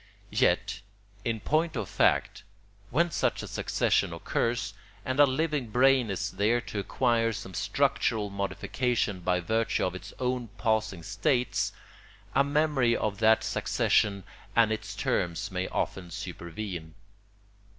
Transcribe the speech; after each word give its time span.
Yet, 0.31 0.81
in 1.23 1.41
point 1.41 1.75
of 1.75 1.87
fact, 1.87 2.41
when 2.89 3.11
such 3.11 3.43
a 3.43 3.47
succession 3.47 4.13
occurs 4.13 4.73
and 5.05 5.19
a 5.19 5.27
living 5.27 5.67
brain 5.69 6.09
is 6.09 6.31
there 6.31 6.59
to 6.59 6.79
acquire 6.79 7.31
some 7.33 7.53
structural 7.53 8.31
modification 8.31 9.19
by 9.19 9.41
virtue 9.41 9.85
of 9.85 9.93
its 9.93 10.11
own 10.17 10.47
passing 10.57 11.03
states, 11.03 11.71
a 12.33 12.43
memory 12.43 12.97
of 12.97 13.19
that 13.19 13.43
succession 13.43 14.23
and 14.55 14.71
its 14.71 14.95
terms 14.95 15.51
may 15.51 15.67
often 15.67 16.09
supervene. 16.09 16.95